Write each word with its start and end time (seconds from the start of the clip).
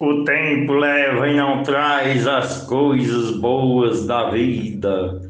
O 0.00 0.24
tempo 0.24 0.72
leva 0.72 1.28
e 1.28 1.36
não 1.36 1.62
traz 1.62 2.26
as 2.26 2.66
coisas 2.66 3.30
boas 3.30 4.04
da 4.04 4.28
vida. 4.28 5.20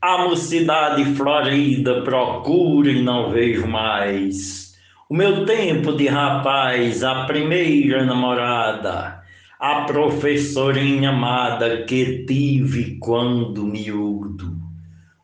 A 0.00 0.24
mocidade 0.24 1.04
florida 1.14 2.00
procura 2.00 2.90
e 2.90 3.02
não 3.02 3.30
vejo 3.30 3.66
mais. 3.66 4.74
O 5.10 5.14
meu 5.14 5.44
tempo 5.44 5.92
de 5.92 6.08
rapaz, 6.08 7.04
a 7.04 7.26
primeira 7.26 8.02
namorada, 8.06 9.22
a 9.60 9.82
professorinha 9.82 11.10
amada 11.10 11.84
que 11.84 12.24
tive 12.24 12.98
quando 13.00 13.66
miúdo. 13.66 14.56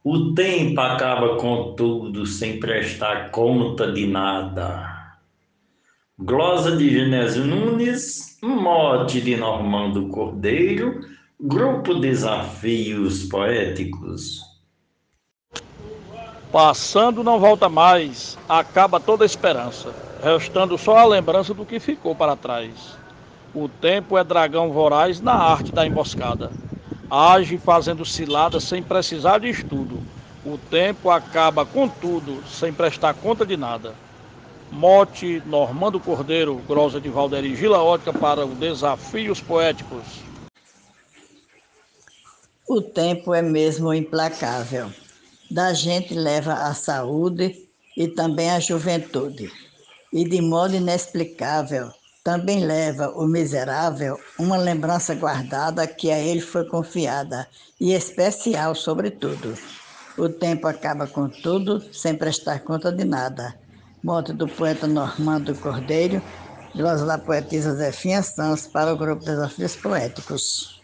O 0.05 0.35
tempo 0.35 0.79
acaba 0.79 1.37
com 1.37 1.75
tudo 1.75 2.27
sem 2.27 2.61
prestar 2.61 3.31
conta 3.31 3.91
de 3.91 4.07
nada. 4.07 5.00
Glosa 6.23 6.77
de 6.77 6.91
Genésio 6.91 7.47
Nunes, 7.47 8.37
mote 8.43 9.23
de 9.23 9.39
Normando 9.39 10.07
Cordeiro, 10.09 11.01
Grupo 11.41 11.95
Desafios 11.95 13.25
Poéticos. 13.25 14.43
Passando 16.53 17.25
não 17.25 17.41
volta 17.41 17.71
mais, 17.71 18.37
acaba 18.47 19.01
toda 19.01 19.25
a 19.25 19.27
esperança, 19.27 19.95
restando 20.23 20.77
só 20.77 20.99
a 20.99 21.07
lembrança 21.07 21.55
do 21.55 21.65
que 21.65 21.81
ficou 21.81 22.15
para 22.15 22.37
trás. 22.37 22.99
O 23.55 23.67
tempo 23.67 24.19
é 24.19 24.23
dragão 24.23 24.71
voraz 24.71 25.23
na 25.23 25.33
arte 25.33 25.73
da 25.73 25.87
emboscada. 25.87 26.53
Age 27.11 27.57
fazendo 27.57 28.05
ciladas 28.05 28.65
sem 28.65 28.83
precisar 28.83 29.39
de 29.39 29.49
estudo. 29.49 30.03
O 30.45 30.59
tempo 30.59 31.09
acaba 31.09 31.65
com 31.65 31.89
tudo, 31.89 32.47
sem 32.47 32.75
prestar 32.75 33.15
conta 33.15 33.47
de 33.47 33.57
nada. 33.57 33.95
Mote 34.73 35.43
Normando 35.47 35.99
Cordeiro, 35.99 36.57
Grosa 36.67 37.01
de 37.01 37.09
Valderi 37.09 37.57
Gila 37.57 37.83
Ótica 37.83 38.13
para 38.13 38.47
o 38.47 38.55
Desafios 38.55 39.41
Poéticos. 39.41 40.05
O 42.69 42.81
tempo 42.81 43.35
é 43.35 43.43
mesmo 43.43 43.93
implacável. 43.93 44.93
Da 45.51 45.73
gente 45.73 46.15
leva 46.15 46.53
a 46.53 46.73
saúde 46.73 47.69
e 47.97 48.07
também 48.07 48.49
a 48.49 48.61
juventude. 48.61 49.51
E 50.13 50.25
de 50.29 50.41
modo 50.41 50.77
inexplicável, 50.77 51.91
também 52.23 52.65
leva 52.65 53.09
o 53.09 53.27
miserável 53.27 54.21
uma 54.39 54.57
lembrança 54.57 55.17
guardada 55.17 55.85
que 55.87 56.13
a 56.13 56.19
ele 56.19 56.41
foi 56.41 56.65
confiada, 56.65 57.49
e 57.81 57.93
especial 57.93 58.77
sobretudo. 58.77 59.59
O 60.17 60.29
tempo 60.29 60.69
acaba 60.69 61.09
com 61.09 61.29
tudo 61.29 61.83
sem 61.93 62.15
prestar 62.15 62.61
conta 62.61 62.93
de 62.93 63.05
nada 63.05 63.59
moto 64.03 64.33
do 64.33 64.49
poeta 64.49 64.87
Normando 64.87 65.55
Cordeiro, 65.55 66.23
glosa 66.75 67.05
da 67.05 67.19
poetisa 67.19 67.75
Zefinha 67.75 68.23
Santos 68.23 68.67
para 68.67 68.93
o 68.93 68.97
grupo 68.97 69.25
Desafios 69.25 69.77
Poéticos. 69.77 70.81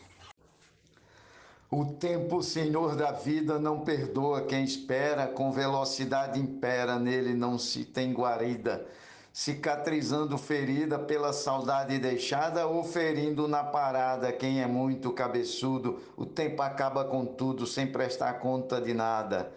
O 1.71 1.85
tempo, 1.85 2.43
Senhor 2.43 2.95
da 2.95 3.13
vida, 3.13 3.59
não 3.59 3.81
perdoa 3.81 4.43
quem 4.43 4.65
espera, 4.65 5.27
com 5.27 5.51
velocidade 5.51 6.39
impera, 6.39 6.99
nele 6.99 7.35
não 7.35 7.59
se 7.59 7.85
tem 7.85 8.13
guarida, 8.13 8.87
cicatrizando 9.33 10.39
ferida 10.39 10.99
pela 10.99 11.33
saudade 11.33 11.99
deixada 11.99 12.67
ou 12.67 12.85
ferindo 12.85 13.49
na 13.49 13.65
parada 13.65 14.31
quem 14.33 14.63
é 14.63 14.67
muito 14.67 15.11
cabeçudo, 15.13 16.01
o 16.17 16.25
tempo 16.25 16.63
acaba 16.63 17.05
com 17.05 17.25
tudo 17.25 17.67
sem 17.67 17.87
prestar 17.87 18.35
conta 18.35 18.81
de 18.81 18.95
nada. 18.95 19.51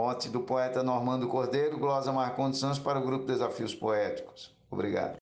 Mote 0.00 0.30
do 0.30 0.40
poeta 0.40 0.82
Normando 0.82 1.28
Cordeiro, 1.28 1.78
glosa 1.78 2.10
Marcondes 2.10 2.58
Santos 2.58 2.78
para 2.78 2.98
o 2.98 3.04
grupo 3.04 3.26
Desafios 3.26 3.74
Poéticos. 3.74 4.50
Obrigado. 4.70 5.16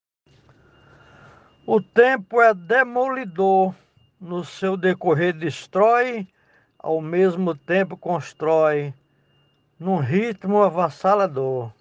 O 1.67 1.83
tempo 1.83 2.41
é 2.41 2.55
demolidor, 2.55 3.75
no 4.21 4.45
seu 4.45 4.77
decorrer 4.77 5.33
destrói, 5.33 6.29
ao 6.79 7.01
mesmo 7.01 7.57
tempo 7.57 7.97
constrói, 7.97 8.95
num 9.81 9.97
ritmo 9.97 10.63
avassalador. 10.63 11.73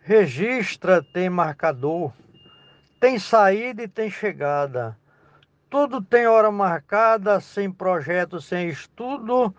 Registra, 0.00 1.02
tem 1.02 1.28
marcador, 1.28 2.14
tem 2.98 3.18
saída 3.18 3.82
e 3.82 3.88
tem 3.88 4.10
chegada. 4.10 4.96
Tudo 5.68 6.00
tem 6.00 6.26
hora 6.26 6.50
marcada, 6.50 7.42
sem 7.42 7.70
projeto, 7.70 8.40
sem 8.40 8.70
estudo 8.70 9.54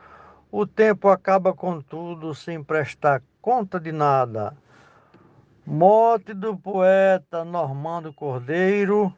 o 0.59 0.65
tempo 0.65 1.07
acaba 1.07 1.53
com 1.53 1.79
tudo 1.79 2.33
sem 2.33 2.63
prestar 2.63 3.21
conta 3.39 3.79
de 3.79 3.91
nada. 3.91 4.57
Morte 5.63 6.33
do 6.33 6.57
poeta 6.57 7.45
Normando 7.45 8.11
Cordeiro, 8.11 9.13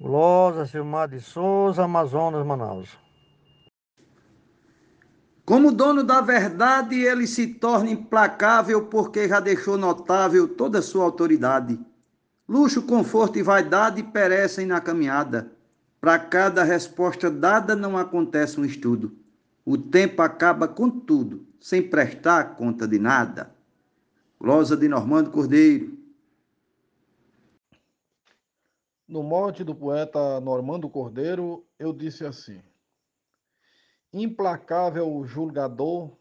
Glosa 0.00 0.64
Silmar 0.64 1.06
de 1.06 1.20
Souza, 1.20 1.84
Amazonas, 1.84 2.46
Manaus. 2.46 2.98
Como 5.44 5.70
dono 5.70 6.02
da 6.02 6.22
verdade, 6.22 6.98
ele 6.98 7.26
se 7.26 7.46
torna 7.48 7.90
implacável 7.90 8.86
porque 8.86 9.28
já 9.28 9.38
deixou 9.38 9.76
notável 9.76 10.48
toda 10.48 10.78
a 10.78 10.82
sua 10.82 11.04
autoridade. 11.04 11.78
Luxo, 12.48 12.80
conforto 12.86 13.38
e 13.38 13.42
vaidade 13.42 14.02
perecem 14.02 14.64
na 14.64 14.80
caminhada. 14.80 15.52
Para 16.00 16.18
cada 16.18 16.64
resposta 16.64 17.30
dada 17.30 17.76
não 17.76 17.98
acontece 17.98 18.58
um 18.58 18.64
estudo. 18.64 19.19
O 19.64 19.76
tempo 19.76 20.22
acaba 20.22 20.66
com 20.66 20.88
tudo, 20.88 21.46
sem 21.60 21.86
prestar 21.88 22.56
conta 22.56 22.88
de 22.88 22.98
nada. 22.98 23.54
Glosa 24.38 24.76
de 24.76 24.88
Normando 24.88 25.30
Cordeiro. 25.30 25.98
No 29.06 29.22
mote 29.22 29.62
do 29.62 29.74
poeta 29.74 30.40
Normando 30.40 30.88
Cordeiro, 30.88 31.66
eu 31.78 31.92
disse 31.92 32.24
assim: 32.24 32.62
Implacável 34.12 35.24
julgador, 35.26 36.16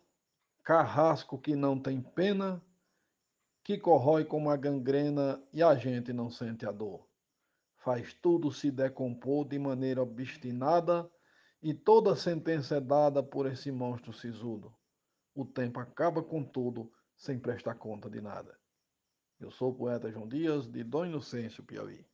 carrasco 0.64 1.38
que 1.38 1.56
não 1.56 1.80
tem 1.80 2.02
pena, 2.02 2.62
que 3.64 3.78
corrói 3.78 4.26
como 4.26 4.50
a 4.50 4.58
gangrena 4.58 5.42
e 5.54 5.64
a 5.64 5.76
gente 5.76 6.12
não 6.12 6.30
sente 6.30 6.66
a 6.66 6.72
dor. 6.72 7.08
Faz 7.78 8.14
tudo 8.14 8.52
se 8.52 8.70
decompor 8.70 9.48
de 9.48 9.58
maneira 9.58 10.02
obstinada 10.02 11.10
e 11.62 11.74
toda 11.74 12.16
sentença 12.16 12.78
é 12.78 12.82
dada 12.82 13.22
por 13.22 13.46
esse 13.46 13.72
monstro 13.72 14.14
sisudo. 14.14 14.74
O 15.36 15.46
tempo 15.46 15.80
acaba 15.80 16.24
com 16.24 16.44
tudo, 16.44 16.92
sem 17.18 17.38
prestar 17.38 17.76
conta 17.76 18.10
de 18.10 18.22
nada. 18.22 18.58
Eu 19.40 19.52
sou 19.52 19.72
o 19.72 19.76
poeta 19.76 20.12
João 20.12 20.28
Dias, 20.28 20.68
de 20.68 20.84
Dom 20.84 21.06
Inocêncio, 21.06 21.64
Piauí. 21.64 22.06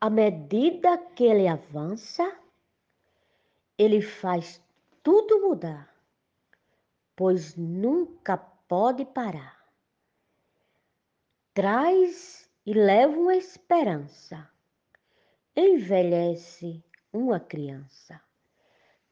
À 0.00 0.10
medida 0.10 0.98
que 0.98 1.24
ele 1.24 1.46
avança, 1.46 2.24
ele 3.78 4.02
faz 4.02 4.62
tudo 5.02 5.40
mudar, 5.40 5.94
pois 7.14 7.56
nunca 7.56 8.36
pode 8.36 9.04
parar. 9.04 9.62
Traz 11.54 12.50
e 12.66 12.72
leva 12.72 13.16
uma 13.16 13.36
esperança 13.36 14.51
envelhece 15.54 16.82
uma 17.12 17.38
criança. 17.38 18.20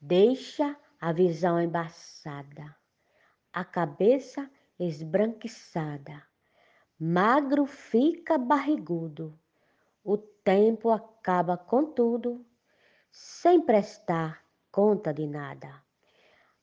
Deixa 0.00 0.74
a 0.98 1.12
visão 1.12 1.60
embaçada, 1.60 2.74
a 3.52 3.64
cabeça 3.64 4.50
esbranquiçada. 4.78 6.22
Magro 6.98 7.66
fica 7.66 8.38
barrigudo. 8.38 9.38
O 10.02 10.16
tempo 10.16 10.90
acaba 10.90 11.56
com 11.56 11.84
tudo, 11.84 12.44
sem 13.10 13.60
prestar 13.60 14.42
conta 14.72 15.12
de 15.12 15.26
nada. 15.26 15.82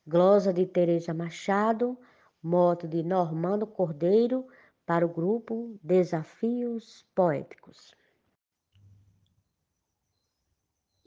Glosa 0.04 0.52
de 0.52 0.66
Teresa 0.66 1.14
Machado, 1.14 1.96
moto 2.42 2.88
de 2.88 3.02
Normando 3.04 3.66
Cordeiro, 3.66 4.48
para 4.84 5.06
o 5.06 5.08
grupo 5.08 5.78
Desafios 5.82 7.06
Poéticos. 7.14 7.97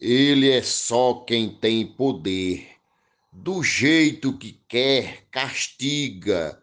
Ele 0.04 0.50
é 0.50 0.64
só 0.64 1.14
quem 1.14 1.48
tem 1.48 1.86
poder. 1.86 2.68
Do 3.32 3.62
jeito 3.62 4.36
que 4.36 4.54
quer, 4.68 5.28
castiga. 5.30 6.60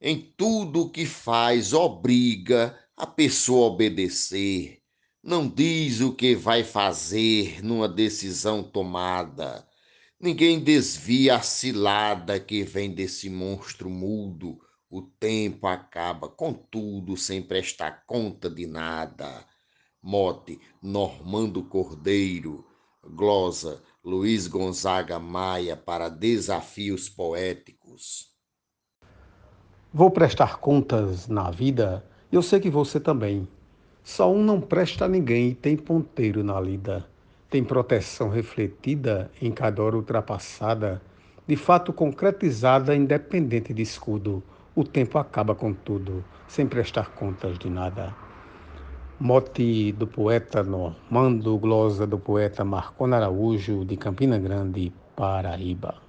Em 0.00 0.18
tudo 0.38 0.88
que 0.88 1.04
faz, 1.04 1.74
obriga 1.74 2.74
a 2.96 3.06
pessoa 3.06 3.66
a 3.66 3.72
obedecer. 3.72 4.80
Não 5.22 5.46
diz 5.46 6.00
o 6.00 6.14
que 6.14 6.34
vai 6.34 6.64
fazer 6.64 7.62
numa 7.62 7.86
decisão 7.86 8.62
tomada. 8.62 9.68
Ninguém 10.18 10.58
desvia 10.58 11.36
a 11.36 11.42
cilada 11.42 12.40
que 12.40 12.62
vem 12.62 12.90
desse 12.90 13.28
monstro 13.28 13.90
mudo. 13.90 14.58
O 14.88 15.02
tempo 15.02 15.66
acaba 15.66 16.26
com 16.26 16.54
tudo 16.54 17.18
sem 17.18 17.42
prestar 17.42 18.06
conta 18.06 18.48
de 18.48 18.66
nada. 18.66 19.44
Mote 20.06 20.60
Normando 20.80 21.64
Cordeiro, 21.64 22.64
glosa 23.04 23.82
Luiz 24.04 24.46
Gonzaga 24.46 25.18
Maia 25.18 25.76
para 25.76 26.08
Desafios 26.08 27.08
Poéticos. 27.08 28.28
Vou 29.92 30.08
prestar 30.12 30.58
contas 30.58 31.26
na 31.26 31.50
vida, 31.50 32.04
eu 32.30 32.40
sei 32.40 32.60
que 32.60 32.70
você 32.70 33.00
também. 33.00 33.48
Só 34.04 34.32
um 34.32 34.44
não 34.44 34.60
presta 34.60 35.06
a 35.06 35.08
ninguém 35.08 35.48
e 35.48 35.54
tem 35.56 35.76
ponteiro 35.76 36.44
na 36.44 36.60
lida. 36.60 37.04
Tem 37.50 37.64
proteção 37.64 38.28
refletida 38.28 39.28
em 39.42 39.50
cada 39.50 39.82
hora 39.82 39.96
ultrapassada, 39.96 41.02
de 41.48 41.56
fato 41.56 41.92
concretizada, 41.92 42.94
independente 42.94 43.74
de 43.74 43.82
escudo. 43.82 44.40
O 44.72 44.84
tempo 44.84 45.18
acaba 45.18 45.52
com 45.52 45.74
tudo, 45.74 46.24
sem 46.46 46.64
prestar 46.64 47.10
contas 47.10 47.58
de 47.58 47.68
nada. 47.68 48.25
Mote 49.18 49.92
do 49.92 50.06
poeta 50.06 50.62
Normando, 50.62 51.56
glosa 51.56 52.06
do 52.06 52.18
poeta 52.18 52.62
Marcon 52.66 53.14
Araújo, 53.14 53.82
de 53.82 53.96
Campina 53.96 54.38
Grande, 54.38 54.92
Paraíba. 55.16 56.02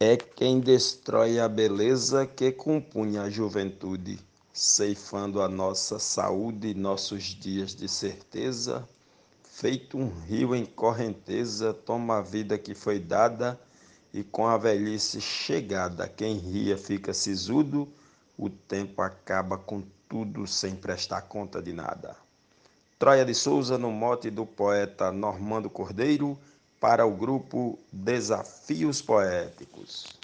É 0.00 0.16
quem 0.16 0.58
destrói 0.58 1.38
a 1.38 1.46
beleza 1.46 2.26
que 2.26 2.50
compunha 2.50 3.24
a 3.24 3.30
juventude 3.30 4.18
ceifando 4.54 5.42
a 5.42 5.48
nossa 5.50 5.98
saúde 5.98 6.68
e 6.68 6.74
nossos 6.74 7.24
dias 7.24 7.74
de 7.74 7.86
certeza, 7.86 8.88
feito 9.44 9.98
um 9.98 10.08
rio 10.08 10.54
em 10.54 10.64
correnteza, 10.64 11.74
toma 11.74 12.16
a 12.16 12.22
vida 12.22 12.56
que 12.56 12.74
foi 12.74 12.98
dada 12.98 13.60
e 14.14 14.24
com 14.24 14.46
a 14.46 14.56
velhice 14.56 15.20
chegada, 15.20 16.08
quem 16.08 16.38
ria 16.38 16.78
fica 16.78 17.12
sisudo, 17.12 17.86
o 18.38 18.48
tempo 18.48 19.02
acaba 19.02 19.58
com 19.58 19.82
tudo 20.10 20.44
sem 20.44 20.74
prestar 20.74 21.22
conta 21.22 21.62
de 21.62 21.72
nada. 21.72 22.16
Troia 22.98 23.24
de 23.24 23.32
Souza 23.32 23.78
no 23.78 23.92
mote 23.92 24.28
do 24.28 24.44
poeta 24.44 25.12
Normando 25.12 25.70
Cordeiro 25.70 26.36
para 26.80 27.06
o 27.06 27.12
grupo 27.12 27.78
Desafios 27.92 29.00
Poéticos. 29.00 30.18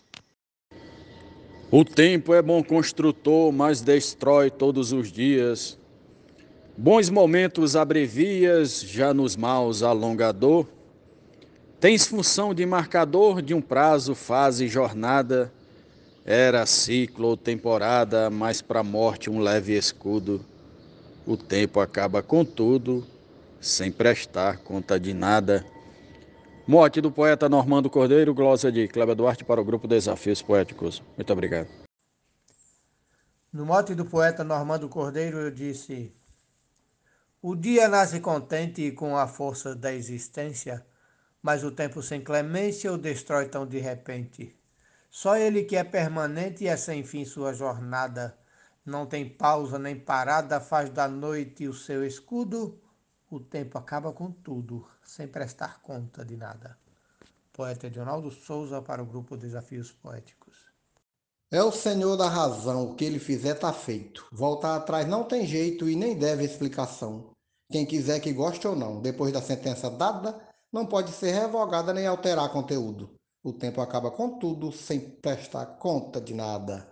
O 1.71 1.85
tempo 1.85 2.35
é 2.35 2.43
bom 2.43 2.65
construtor, 2.65 3.53
mas 3.53 3.81
destrói 3.81 4.51
todos 4.51 4.93
os 4.93 5.13
dias. 5.13 5.79
Bons 6.77 7.09
momentos 7.09 7.77
abrevias, 7.77 8.81
já 8.83 9.15
nos 9.15 9.37
maus 9.37 9.85
alongador. 9.85 10.67
Tens 11.79 12.07
função 12.07 12.53
de 12.53 12.67
marcador 12.67 13.41
de 13.41 13.55
um 13.55 13.61
prazo, 13.61 14.15
fase, 14.17 14.67
jornada. 14.67 15.53
Era 16.29 16.67
ciclo 16.67 17.29
ou 17.29 17.37
temporada, 17.37 18.29
mas 18.29 18.61
para 18.61 18.81
a 18.81 18.83
morte 18.83 19.31
um 19.31 19.39
leve 19.39 19.79
escudo. 19.79 20.45
O 21.25 21.37
tempo 21.37 21.79
acaba 21.79 22.21
com 22.21 22.45
tudo, 22.45 23.07
sem 23.61 23.93
prestar 23.93 24.59
conta 24.59 24.99
de 24.99 25.15
nada. 25.15 25.65
Mote 26.67 27.01
do 27.01 27.13
poeta 27.13 27.49
Normando 27.49 27.89
Cordeiro, 27.89 28.35
glosa 28.35 28.73
de 28.73 28.89
Cléber 28.89 29.15
Duarte 29.15 29.45
para 29.45 29.61
o 29.61 29.65
grupo 29.65 29.87
Desafios 29.87 30.43
Poéticos. 30.43 31.01
Muito 31.17 31.33
obrigado. 31.33 31.69
No 33.53 33.65
mote 33.65 33.95
do 33.95 34.05
poeta 34.05 34.43
Normando 34.43 34.89
Cordeiro, 34.89 35.39
eu 35.39 35.53
disse: 35.53 36.13
O 37.41 37.55
dia 37.55 37.87
nasce 37.87 38.19
contente 38.19 38.91
com 38.91 39.17
a 39.17 39.29
força 39.29 39.77
da 39.77 39.95
existência, 39.95 40.85
mas 41.41 41.63
o 41.63 41.71
tempo 41.71 42.03
sem 42.03 42.21
clemência 42.21 42.93
o 42.93 42.99
destrói 42.99 43.47
tão 43.47 43.65
de 43.65 43.79
repente. 43.79 44.57
Só 45.17 45.35
ele 45.35 45.65
que 45.65 45.77
é 45.77 45.83
permanente 45.83 46.65
e 46.65 46.69
é 46.69 46.77
sem 46.77 47.03
fim 47.03 47.25
sua 47.25 47.55
jornada, 47.55 48.37
não 48.85 49.07
tem 49.07 49.27
pausa 49.27 49.79
nem 49.79 49.99
parada, 49.99 50.61
faz 50.61 50.91
da 50.91 51.09
noite 51.09 51.67
o 51.67 51.73
seu 51.73 52.07
escudo 52.07 52.79
o 53.31 53.41
tempo 53.41 53.79
acaba 53.79 54.13
com 54.13 54.31
tudo, 54.31 54.87
sem 55.03 55.27
prestar 55.27 55.81
conta 55.81 56.23
de 56.23 56.37
nada. 56.37 56.77
Poeta 57.51 57.87
Edionaldo 57.87 58.31
Souza 58.31 58.83
para 58.83 59.03
o 59.03 59.07
grupo 59.07 59.39
Desafios 59.39 59.91
Poéticos. 59.91 60.67
É 61.51 61.63
o 61.63 61.73
Senhor 61.73 62.15
da 62.19 62.29
razão, 62.29 62.91
o 62.91 62.95
que 62.95 63.07
ele 63.07 63.19
fizer 63.19 63.55
tá 63.55 63.73
feito. 63.73 64.29
Voltar 64.31 64.77
atrás 64.77 65.09
não 65.09 65.25
tem 65.25 65.47
jeito 65.47 65.89
e 65.89 65.97
nem 65.97 66.19
deve 66.19 66.45
explicação. 66.45 67.31
Quem 67.73 67.87
quiser 67.87 68.21
que 68.21 68.35
goste 68.35 68.69
ou 68.69 68.77
não, 68.77 69.01
depois 69.01 69.33
da 69.33 69.41
sentença 69.41 69.91
dada, 69.91 70.39
não 70.71 70.85
pode 70.85 71.11
ser 71.13 71.33
revogada 71.33 71.95
nem 71.95 72.07
alterar 72.07 72.53
conteúdo. 72.53 73.17
O 73.47 73.53
tempo 73.53 73.81
acaba 73.81 74.11
com 74.11 74.41
tudo, 74.41 74.73
sem 74.73 74.99
prestar 74.99 75.79
conta 75.79 76.21
de 76.21 76.35
nada. 76.35 76.89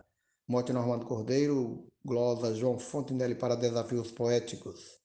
Mote 0.47 0.73
Normando 0.73 1.05
Cordeiro, 1.05 1.85
glosa 2.07 2.55
João 2.55 2.79
Fontenelle 2.79 3.35
para 3.35 3.57
Desafios 3.57 4.13
Poéticos. 4.13 5.01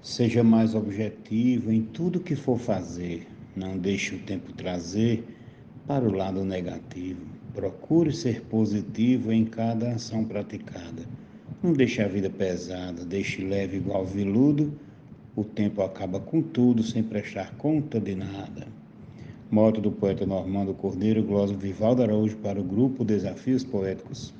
Seja 0.00 0.44
mais 0.44 0.76
objetivo 0.76 1.72
em 1.72 1.82
tudo 1.82 2.20
que 2.20 2.36
for 2.36 2.60
fazer. 2.60 3.26
Não 3.56 3.76
deixe 3.76 4.14
o 4.14 4.22
tempo 4.22 4.52
trazer 4.52 5.26
para 5.84 6.04
o 6.04 6.12
lado 6.12 6.44
negativo. 6.44 7.26
Procure 7.52 8.12
ser 8.12 8.42
positivo 8.42 9.32
em 9.32 9.44
cada 9.44 9.94
ação 9.94 10.24
praticada. 10.24 11.04
Não 11.60 11.72
deixe 11.72 12.00
a 12.00 12.06
vida 12.06 12.30
pesada, 12.30 13.04
deixe 13.04 13.44
leve 13.44 13.78
igual 13.78 14.06
viludo. 14.06 14.78
O 15.34 15.42
tempo 15.42 15.82
acaba 15.82 16.20
com 16.20 16.40
tudo 16.40 16.84
sem 16.84 17.02
prestar 17.02 17.56
conta 17.56 17.98
de 17.98 18.14
nada. 18.14 18.80
Moto 19.52 19.82
do 19.82 19.92
poeta 19.92 20.24
Normando 20.24 20.72
Cordeiro, 20.72 21.22
glosa 21.22 21.54
Vivaldo 21.54 22.02
Araújo 22.02 22.38
para 22.38 22.58
o 22.58 22.64
grupo 22.64 23.04
Desafios 23.04 23.62
Poéticos. 23.62 24.32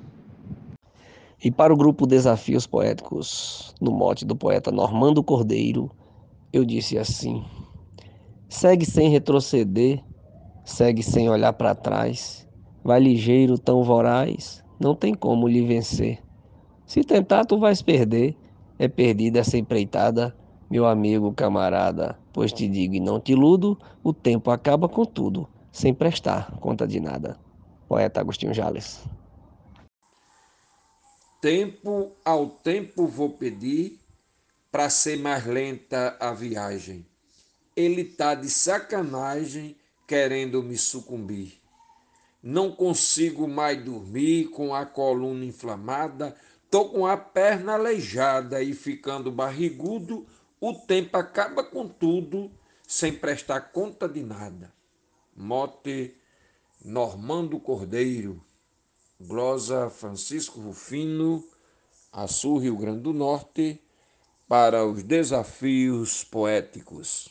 E 1.45 1.51
para 1.51 1.71
o 1.71 1.77
grupo 1.77 2.07
Desafios 2.07 2.67
Poéticos, 2.67 3.75
no 3.79 3.93
mote 3.93 4.25
do 4.25 4.35
poeta 4.35 4.73
Normando 4.73 5.23
Cordeiro, 5.23 5.91
eu 6.51 6.65
disse 6.65 6.97
assim: 6.97 7.45
segue 8.49 8.87
sem 8.87 9.11
retroceder, 9.11 10.03
segue 10.65 11.03
sem 11.03 11.29
olhar 11.29 11.53
para 11.53 11.75
trás, 11.75 12.49
vai 12.83 12.99
ligeiro, 12.99 13.59
tão 13.59 13.85
voraz, 13.85 14.65
não 14.81 14.95
tem 14.95 15.13
como 15.13 15.47
lhe 15.47 15.61
vencer. 15.61 16.23
Se 16.87 17.05
tentar, 17.05 17.45
tu 17.45 17.59
vais 17.59 17.83
perder, 17.83 18.35
é 18.79 18.89
perdida 18.89 19.41
essa 19.41 19.59
empreitada, 19.59 20.35
meu 20.73 20.87
amigo, 20.87 21.35
camarada, 21.35 22.19
pois 22.33 22.51
te 22.51 22.67
digo 22.67 22.95
e 22.95 23.01
não 23.01 23.21
te 23.21 23.33
iludo, 23.33 23.79
o 24.03 24.11
tempo 24.11 24.51
acaba 24.51 24.89
com 24.89 25.05
tudo, 25.05 25.47
sem 25.71 25.93
prestar 25.93 26.51
conta 26.61 26.89
de 26.89 26.99
nada. 26.99 27.39
Poeta 27.87 28.21
Agostinho 28.21 28.55
Jales. 28.55 29.05
Tempo 31.43 32.13
ao 32.25 32.47
tempo 32.49 33.07
vou 33.07 33.29
pedir 33.29 34.01
para 34.71 34.89
ser 34.89 35.19
mais 35.19 35.45
lenta 35.45 36.17
a 36.19 36.33
viagem. 36.33 37.05
Ele 37.77 38.03
tá 38.03 38.35
de 38.35 38.49
sacanagem 38.49 39.77
querendo 40.09 40.63
me 40.63 40.79
sucumbir. 40.79 41.61
Não 42.43 42.73
consigo 42.73 43.47
mais 43.47 43.85
dormir 43.85 44.47
com 44.47 44.75
a 44.75 44.87
coluna 44.87 45.45
inflamada, 45.45 46.35
tô 46.71 46.87
com 46.87 47.07
a 47.07 47.19
perna 47.19 47.75
aleijada 47.75 48.63
e 48.63 48.73
ficando 48.73 49.31
barrigudo, 49.31 50.27
o 50.63 50.73
tempo 50.73 51.17
acaba 51.17 51.65
com 51.65 51.89
tudo 51.89 52.49
sem 52.87 53.13
prestar 53.13 53.73
conta 53.73 54.09
de 54.09 54.23
nada. 54.23 54.73
Mote 55.35 56.17
Normando 56.85 57.59
Cordeiro 57.59 58.41
glosa 59.21 59.91
Francisco 59.91 60.61
Rufino, 60.61 61.45
Açu, 62.13 62.59
Rio 62.59 62.77
Grande 62.77 63.01
do 63.01 63.13
Norte, 63.13 63.81
para 64.49 64.85
os 64.85 65.03
desafios 65.03 66.23
poéticos. 66.23 67.29